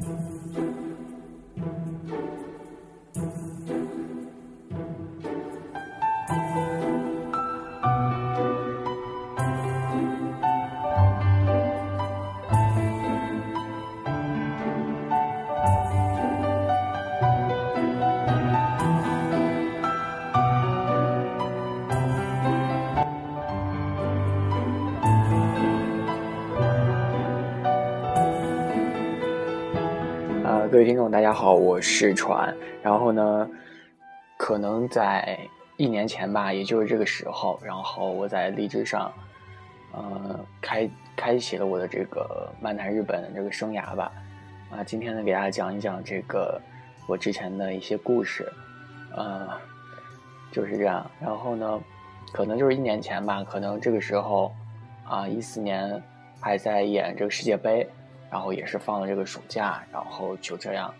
[0.00, 0.89] Música
[30.70, 32.56] 各位听众，大家好，我是船。
[32.80, 33.50] 然后呢，
[34.36, 35.36] 可能在
[35.76, 39.12] 一年前吧，也就是这个时候，然后我在荔枝上，
[39.92, 44.12] 呃，开开启了我的这个漫谈日本的这个生涯吧。
[44.70, 46.60] 啊，今天呢，给大家讲一讲这个
[47.08, 48.48] 我之前的一些故事，
[49.16, 49.48] 呃，
[50.52, 51.04] 就是这样。
[51.20, 51.80] 然后呢，
[52.32, 54.54] 可能就是一年前吧，可能这个时候，
[55.04, 56.00] 啊，一四年
[56.40, 57.84] 还在演这个世界杯。
[58.30, 60.94] 然后也是放了这个暑假，然后就这样，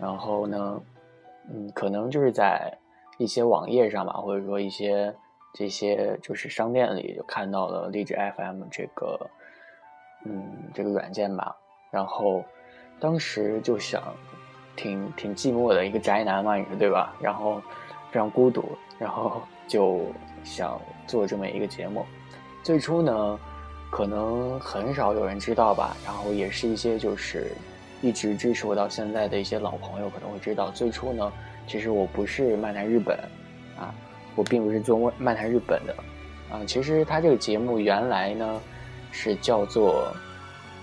[0.00, 0.82] 然后呢，
[1.48, 2.76] 嗯，可能就是在
[3.18, 5.14] 一些网页上吧，或者说一些
[5.54, 9.30] 这些就是商店里就看到了荔枝 FM 这个，
[10.24, 11.56] 嗯，这个软件吧。
[11.92, 12.44] 然后
[12.98, 14.02] 当时就想，
[14.74, 17.14] 挺挺寂寞的一个宅男嘛，你说对吧？
[17.20, 17.62] 然后
[18.10, 18.64] 非常孤独，
[18.98, 20.00] 然后就
[20.42, 22.04] 想做这么一个节目。
[22.64, 23.38] 最初呢。
[23.90, 27.50] 可能很少有人知道吧，然后也是一些就是
[28.02, 30.70] 一直支持我到现在的一些老朋友可能会知道。
[30.70, 31.32] 最初呢，
[31.66, 33.16] 其实我不是漫谈日本，
[33.78, 33.94] 啊，
[34.34, 35.94] 我并不是做漫谈日本的，
[36.50, 38.60] 啊，其实他这个节目原来呢
[39.12, 40.12] 是叫做，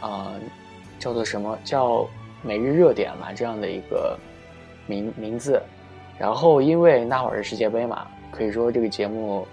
[0.00, 0.32] 啊，
[0.98, 2.08] 叫做什么叫
[2.40, 4.18] 每日热点嘛这样的一个
[4.86, 5.60] 名名字，
[6.18, 9.46] 然后因为那会儿是世界杯嘛，可以说这个节目。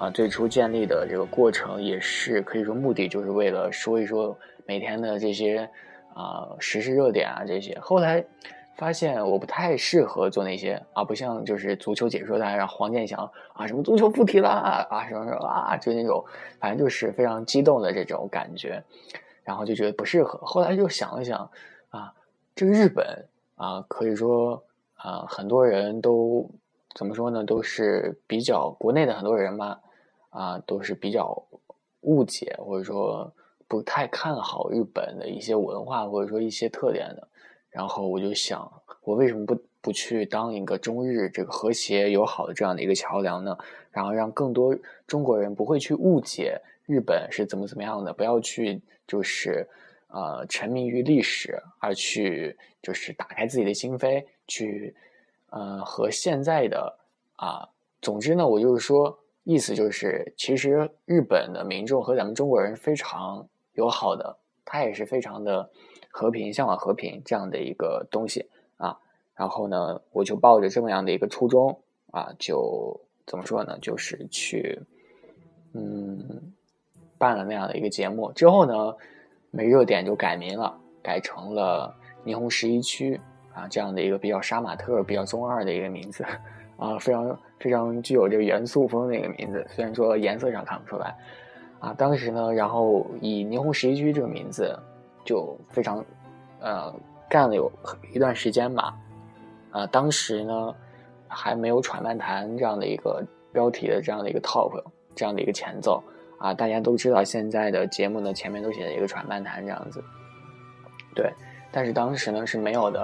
[0.00, 4.34] 啊，最初建立的这个过程也是可以说目的就是为了说一说
[4.64, 5.68] 每天的这些
[6.14, 7.78] 啊时事热点啊这些。
[7.80, 8.24] 后来
[8.78, 16.24] 发现我不太适合做那些啊，不像就是足球解说的，让黄健翔啊什么足球附体啦啊什么什么啊，就那种
[16.58, 18.82] 反正就是非常激动的这种感觉，
[19.44, 20.38] 然后就觉得不适合。
[20.46, 21.50] 后来就想了想
[21.90, 22.10] 啊，
[22.54, 26.50] 这个日本啊，可以说啊很多人都
[26.94, 29.78] 怎么说呢，都是比较国内的很多人嘛。
[30.30, 31.44] 啊，都是比较
[32.02, 33.30] 误解或者说
[33.68, 37.28] 不太看好日本的一些文化或者说一些特点的，
[37.68, 38.70] 然后我就想，
[39.02, 43.56] 我为什么不不去当一个中日这个和谐友好的这样的一个桥梁呢？
[43.90, 44.74] 然后让更多
[45.06, 49.68] 中国人不会去误解日本是怎么怎么样的，不要去就是
[50.08, 54.94] 呃沉迷于历史，而去就是打开自己的心扉，去
[55.50, 56.98] 呃和现在的
[57.36, 57.68] 啊，
[58.00, 59.18] 总之呢，我就是说。
[59.52, 65.68] 意思就是，其实日本的民众和咱们中国人非常友好的，他也是非常的
[66.08, 68.96] 和平，向往和平这样的一个东西啊。
[69.34, 71.76] 然后呢，我就抱着这么样的一个初衷
[72.12, 74.78] 啊，就怎么说呢，就是去
[75.72, 76.52] 嗯
[77.18, 78.30] 办了那样的一个节目。
[78.30, 78.94] 之后呢，
[79.50, 81.92] 没热点就改名了，改成了
[82.24, 83.20] 霓虹十一区
[83.52, 86.24] 啊这样的一个比较杀马特、比较中二的一个名字。
[86.80, 91.14] 啊，非常非常具有这个元素风的一个名字，虽然说颜色上看不出来，
[91.78, 94.74] 啊，当时呢，然后以霓虹十一区这个名字
[95.22, 96.02] 就非常，
[96.58, 96.90] 呃，
[97.28, 97.70] 干了有
[98.14, 98.96] 一段时间吧，
[99.72, 100.74] 啊，当时呢
[101.28, 104.72] 还没有“喘漫谈”这样的一个标题的这样的一个 top
[105.14, 106.02] 这样的一个前奏
[106.38, 110.02] 啊，大家都知道现在的节目呢前面都写了一个“喘漫谈”这样子，
[111.14, 111.30] 对，
[111.70, 113.02] 但是当时呢是没有的，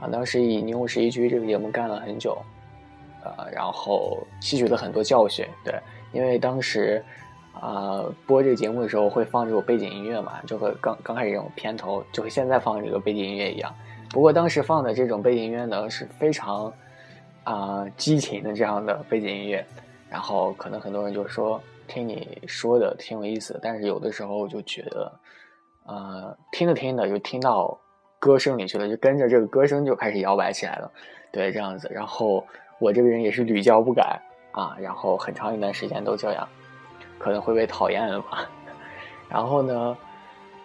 [0.00, 2.34] 啊，当时以霓虹十一区这个节目干了很久。
[3.22, 5.74] 呃，然后吸取了很多教训，对，
[6.12, 7.04] 因为当时，
[7.52, 13.74] 啊，播这个节目的时候会放这种背景音乐嘛，就和刚刚开始这种片头，就和现在放这个背景音乐一样。
[14.08, 16.72] 不过当时放的这种背景音乐呢，是非常
[17.44, 19.62] 啊激情的这样的背景音乐，
[20.08, 25.12] 然后可能很多人就说听你说的挺有意思，但是有的时候就觉得，
[25.84, 27.78] 呃，听着听着就听到
[28.18, 30.90] 歌声里去了，就跟着这个歌声就开始摇摆起来了，
[31.30, 32.42] 对，这样子，然后。
[32.80, 34.20] 我这个人也是屡教不改
[34.52, 36.48] 啊，然后很长一段时间都这样，
[37.18, 38.50] 可能会被讨厌了吧。
[39.30, 39.96] 然后呢，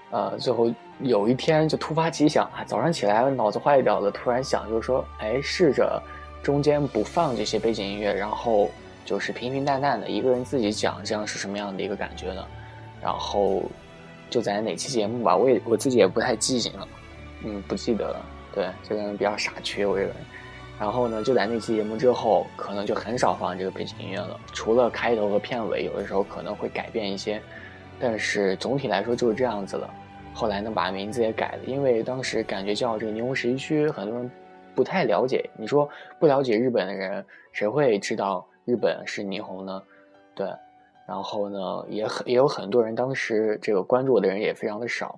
[0.10, 6.02] 呃，最后有一天就突发奇想啊，早上起来脑子坏掉了，突然想就是说，哎，试着
[6.42, 8.72] 中间不放这些背景音乐，然后
[9.04, 12.44] 就是平平淡淡的一个人自己讲，这样是什么样的一个感觉呢？
[13.02, 13.62] 然后
[14.30, 16.88] 就在哪期节目吧，我也我自己也不太记性了，
[17.44, 18.26] 嗯，不记得了。
[18.54, 20.16] 对，这个人比较傻缺，我这个人。
[20.78, 24.38] 然后呢，就在那期节目之后，可能就很少放这个背景音乐了。
[24.52, 27.42] 除了开头和片尾，有的时候可能会改变一些，
[27.98, 29.90] 但是总体来说就是这样子了。
[30.34, 34.30] 后来呢把名字也改了，因为当时感觉叫这个霓虹十一区，很多人
[34.76, 35.50] 不太了解。
[35.58, 35.88] 你说
[36.20, 39.82] 不了解日本的人，谁会知道日本是霓虹呢？
[40.36, 40.46] 对，
[41.08, 45.18] 然后呢也很也有很多人当时这个关注我的人也非常的少，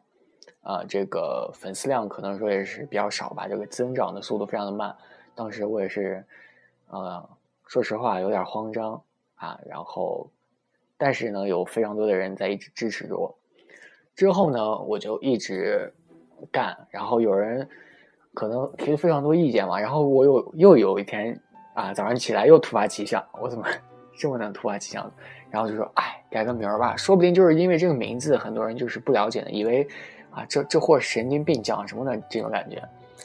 [0.62, 4.96] 啊，这个粉丝量可能说也是比较少吧，这个增长的速度非常的慢。
[5.38, 6.26] 当时我也是，
[6.90, 7.30] 呃，
[7.68, 9.02] 说实话有点慌张
[9.36, 10.30] 啊，然后。
[11.00, 13.38] 但是呢，有非常多的人在一直支持着我。
[14.16, 15.94] 之后呢，我就一直
[16.52, 16.76] 干。
[16.90, 17.70] 然后有人
[18.34, 19.80] 可能提了非常多意见嘛。
[19.80, 21.40] 然后我又又有一天
[21.76, 23.64] 啊，早上起来又突发奇想，我怎么
[24.18, 25.14] 这么能突发奇想？
[25.52, 29.88] 然后就说，哎，改个名儿吧，说不定就是因为这个名字，很多人就是不了解的，以为
[30.32, 32.20] 啊，这这货神经病讲什么呢？
[32.28, 32.82] 这种感觉。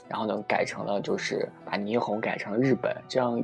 [0.07, 3.43] 然后呢，改成了就是把霓虹改成了日本，这样。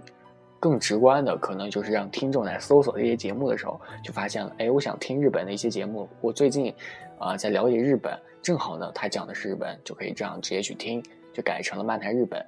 [0.61, 6.05] 更直观的可能就是让听众在搜索这些节目的时候，就发现了，哎，我想听日本的一些节目。
[6.19, 6.75] 我最近，
[7.17, 11.01] 啊，在了解日本，正好呢，他讲的是日本，就可以这样直接去听，
[11.31, 12.45] 就改成了漫谈日本。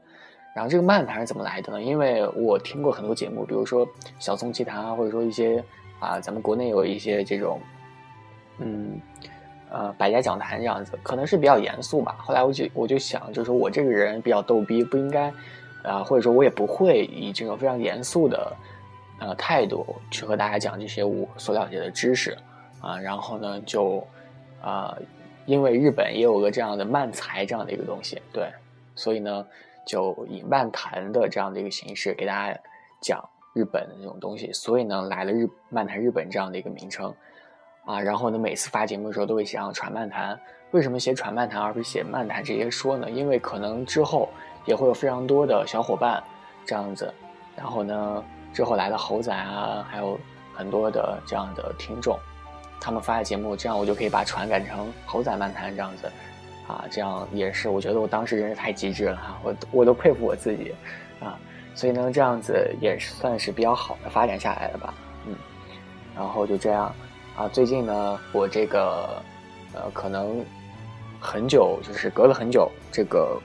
[0.54, 1.82] 然后这个漫谈是怎么来的呢？
[1.82, 3.88] 因为我听过很多节目，比如说
[4.20, 5.64] 小松奇谈啊，或者说一些
[6.02, 7.62] 啊，咱们国内有一些这种，
[8.58, 9.00] 嗯，
[9.72, 12.18] 呃，百家讲坛这样子，可能是比较严肃吧。
[12.20, 15.34] 后来我就我就想，就是我这个人比较逗逼，不应该。
[15.84, 18.56] 啊，或者说我也不会以这种非常严肃的
[19.20, 22.38] 呃态度去和大家讲这些我所了解的知识
[22.80, 23.00] 啊。
[23.00, 24.06] 然后呢，就
[24.62, 24.96] 啊，
[25.48, 28.48] 因为日本也有个这样的漫才这样的一个东西，对，
[28.94, 29.44] 所以呢，
[29.84, 32.60] 就以漫谈的这样的一个形式给大家
[33.02, 34.54] 讲日本的这种东西。
[34.54, 37.12] 所以呢，来了日漫谈日本这样的一个名称
[37.86, 38.00] 啊。
[38.00, 40.40] 然后呢，每次发节目的时候都会写上传漫谈。
[40.72, 43.10] 为什么写传漫谈而不是写漫谈直接说呢？
[43.10, 44.30] 因为可能之后。
[44.68, 46.24] 也会有非常多的小伙伴
[46.68, 47.12] 这样子，
[47.56, 48.24] 然后呢，
[48.54, 50.20] 之后来的猴仔啊，还有
[50.54, 52.16] 很多的这样的听众，
[52.80, 56.12] 他们发的节目，这样我就可以把船改成猴仔漫谈这样子，
[56.68, 60.76] 啊，这样也是我觉得我当时真是太机智了哈，我我都佩服我自己，
[61.20, 61.40] 啊，
[61.74, 64.94] 所以呢，这样子也算是比较好的发展下来了吧，
[65.26, 65.36] 嗯，
[66.16, 66.94] 然后就这样，
[67.36, 69.22] 啊，最近呢，我这个
[69.74, 70.46] 呃，可能
[71.20, 73.40] 很久就是隔了很久这个。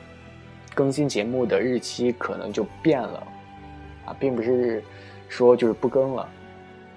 [0.75, 3.27] 更新节目的日期可能就变了，
[4.05, 4.85] 啊，并不是
[5.27, 6.29] 说就是不更了，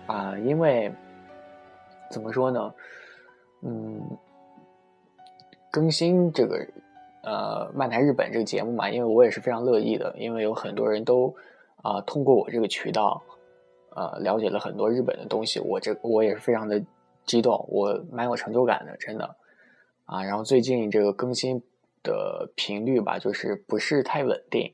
[0.06, 0.92] 啊，因为
[2.12, 2.74] 怎么说呢，
[3.62, 4.02] 嗯，
[5.72, 6.68] 更新这个
[7.24, 11.34] 呃漫谈日本这个节目嘛，因为我也是非常乐意的，因为有很多人都
[11.82, 13.24] 啊通过我这个渠道
[13.96, 16.82] 呃了解了很多日本的东西，我这我也是非常的
[17.26, 19.36] 激动，我蛮有成就感的，真的
[20.06, 21.62] 啊，然后最近这个更新。
[22.02, 24.72] 的频率吧，就是不是太稳定，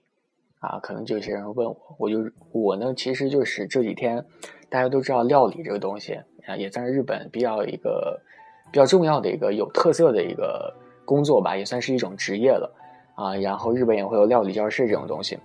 [0.60, 2.20] 啊，可能就有些人问我，我就
[2.52, 4.24] 我呢，其实就是这几天，
[4.70, 6.14] 大家都知道料理这个东西
[6.46, 8.22] 啊，也算是日本比较一个
[8.72, 10.72] 比较重要的一个有特色的一个
[11.04, 12.72] 工作吧，也算是一种职业了
[13.16, 13.36] 啊。
[13.36, 15.36] 然后日本也会有料理教室这种东西。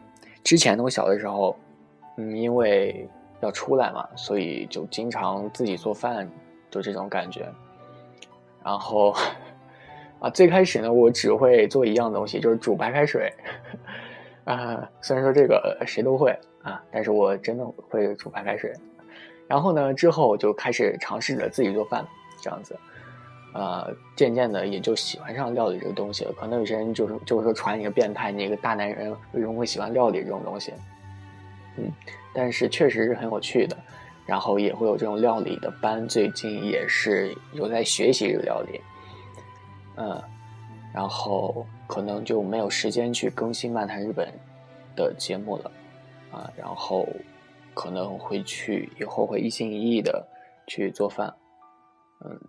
[0.45, 1.57] 之前呢，我小的时候，
[2.19, 3.09] 嗯，因为
[3.41, 6.29] 要出来嘛，所以就经常自己做饭，
[6.71, 7.49] 就这种感觉，
[8.65, 9.15] 然后。
[10.23, 13.33] 啊，最开始呢，我只会做一样东西，就是煮白开水。
[14.45, 18.71] 啊，虽然说这个谁都会啊，但是我真的会煮白开水。
[19.49, 22.07] 然后呢，之后就开始尝试着自己做饭，
[22.43, 22.79] 这样子。
[23.55, 26.33] 呃，渐渐的也就喜欢上料理这个东西了。
[26.39, 30.75] 可能有些人就是就是说传你个变态，你一个大男人为什么会喜欢料理这种东西？
[31.77, 31.93] 嗯，
[32.33, 33.77] 但是确实是很有趣的。
[34.27, 38.81] 然后也会有这种料理的班，最近也是有在学习这个料理。
[39.97, 40.23] 嗯，
[40.95, 44.29] 然后可能就没有时间去更新《漫谈日本》
[44.97, 45.73] 的节目了，
[46.31, 47.09] 啊，然后
[47.75, 50.25] 可能会去以后会一心一意的
[50.69, 51.35] 去做饭，
[52.25, 52.41] 嗯，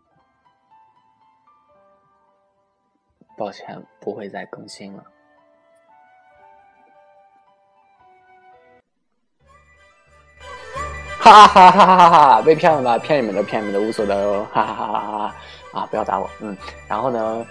[3.35, 5.03] 抱歉，不会再更新了，
[11.21, 12.41] 哈哈哈哈哈哈！
[12.41, 12.97] 被骗了吧？
[12.97, 14.15] 骗你们的，骗你们的，无所谓，
[14.51, 15.35] 哈哈哈哈哈哈！
[15.71, 17.45] 啊，不要打我，嗯，然后呢，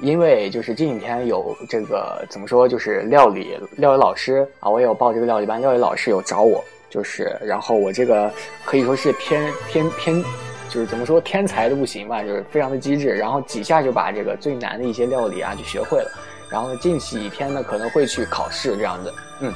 [0.00, 8.28] 因为就是这几天有这个怎么说，就是料理料理老师啊，我也有报这个料理班，料理老师有找我，就是然后我这个
[8.64, 10.20] 可以说是偏偏偏，
[10.68, 16.10] 就是怎么说天才的不行吧，就是非常的机智，然后几下就把这个最难的一些料理啊就学会了，
[16.50, 19.54] 然后近几天呢可能会去考试这样子，嗯，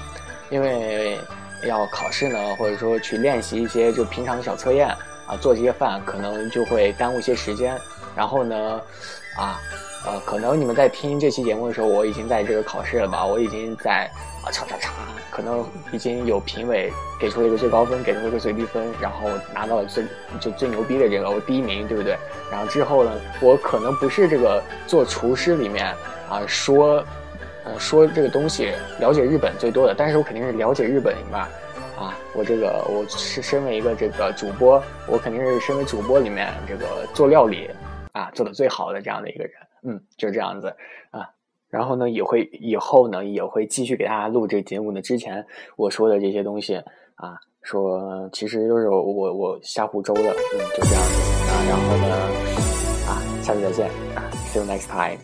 [0.51, 1.19] 因为
[1.65, 4.89] 要考试呢，或者说去练习一些就平常的小测验
[5.27, 7.77] 啊，做这些饭可能就会耽误一些时间。
[8.15, 8.81] 然后呢，
[9.37, 9.61] 啊，
[10.07, 13.27] 呃，可能你们在听这期节目的时候，我已经在这个考试了吧？
[13.27, 14.11] 我已经在
[14.45, 14.93] 啊，叉叉叉，
[15.31, 20.05] 可能已经有评委给出了一个最高分，给出了一个最低分，然后拿到了最
[20.41, 22.17] 就最牛逼的这个我第一名，对不对？
[22.51, 23.11] 然后之后呢，
[23.41, 25.87] 我可能不是这个做厨师里面
[26.31, 27.05] 啊说，
[27.67, 31.51] 呃说这个东西了解日本最多的，但是我肯定是了解日本吧。
[31.99, 37.71] 啊，我这个我是身为一个这个主播，我肯定是身为主播里面这个做料理
[38.13, 40.69] 啊做的最好的这样的一个人，嗯，就是这样子
[41.11, 41.27] 啊。
[41.71, 45.01] 然后呢，也会以后呢也会继续给大家录这节目呢。
[45.01, 45.45] 之前
[45.77, 46.77] 我说的这些东西
[47.15, 51.53] 啊，说其实都是我我瞎胡诌的，嗯，就这样子啊。
[51.67, 52.15] 然后呢，
[53.09, 55.19] 啊，下次再见啊，see you next time。